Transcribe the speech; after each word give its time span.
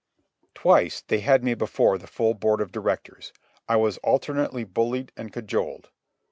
Twice 0.55 1.01
they 1.01 1.19
had 1.19 1.43
me 1.43 1.53
before 1.53 1.99
the 1.99 2.07
full 2.07 2.33
Board 2.33 2.59
of 2.59 2.71
Directors. 2.71 3.31
I 3.69 3.75
was 3.75 3.99
alternately 3.99 4.63
bullied 4.63 5.11
and 5.15 5.31
cajoled. 5.31 5.91